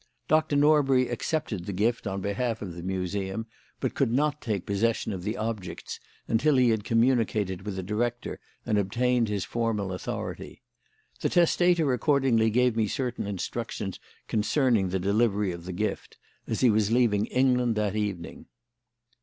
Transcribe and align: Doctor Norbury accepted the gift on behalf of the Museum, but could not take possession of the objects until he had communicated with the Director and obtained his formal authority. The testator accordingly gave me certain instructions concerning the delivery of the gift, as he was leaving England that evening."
Doctor 0.27 0.55
Norbury 0.55 1.09
accepted 1.09 1.67
the 1.67 1.73
gift 1.73 2.07
on 2.07 2.21
behalf 2.21 2.63
of 2.63 2.73
the 2.73 2.81
Museum, 2.81 3.45
but 3.79 3.93
could 3.93 4.11
not 4.11 4.41
take 4.41 4.65
possession 4.65 5.13
of 5.13 5.21
the 5.21 5.37
objects 5.37 5.99
until 6.27 6.55
he 6.55 6.69
had 6.71 6.83
communicated 6.83 7.61
with 7.61 7.75
the 7.75 7.83
Director 7.83 8.39
and 8.65 8.79
obtained 8.79 9.29
his 9.29 9.45
formal 9.45 9.93
authority. 9.93 10.63
The 11.19 11.29
testator 11.29 11.93
accordingly 11.93 12.49
gave 12.49 12.75
me 12.75 12.87
certain 12.87 13.27
instructions 13.27 13.99
concerning 14.27 14.89
the 14.89 14.97
delivery 14.97 15.51
of 15.51 15.65
the 15.65 15.71
gift, 15.71 16.17
as 16.47 16.61
he 16.61 16.71
was 16.71 16.89
leaving 16.91 17.27
England 17.27 17.75
that 17.75 17.95
evening." 17.95 18.47